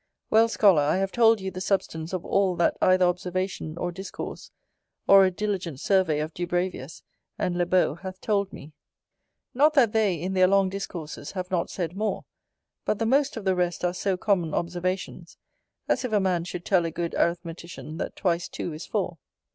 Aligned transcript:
Well, 0.31 0.47
Scholar, 0.47 0.81
I 0.81 0.97
have 0.97 1.11
told 1.11 1.39
you 1.39 1.51
the 1.51 1.61
substance 1.61 2.11
of 2.11 2.25
all 2.25 2.55
that 2.55 2.75
either 2.81 3.05
observation 3.05 3.77
or 3.77 3.91
discourse, 3.91 4.49
or 5.05 5.23
a 5.25 5.29
diligent 5.29 5.79
survey 5.79 6.21
of 6.21 6.33
Dubravius 6.33 7.03
and 7.37 7.55
Lebault 7.55 7.99
hath 7.99 8.19
told 8.19 8.51
me: 8.51 8.73
not 9.53 9.75
that 9.75 9.91
they, 9.91 10.15
in 10.15 10.33
their 10.33 10.47
long 10.47 10.69
discourses, 10.69 11.33
have 11.33 11.51
not 11.51 11.69
said 11.69 11.95
more; 11.95 12.25
but 12.83 12.97
the 12.97 13.05
most 13.05 13.37
of 13.37 13.45
the 13.45 13.53
rest 13.53 13.85
are 13.85 13.93
so 13.93 14.17
common 14.17 14.55
observations, 14.55 15.37
as 15.87 16.03
if 16.03 16.11
a 16.11 16.19
man 16.19 16.45
should 16.45 16.65
tell 16.65 16.83
a 16.83 16.89
good 16.89 17.13
arithmetician 17.13 17.97
that 17.97 18.15
twice 18.15 18.49
two 18.49 18.73
is 18.73 18.87
four. 18.87 19.19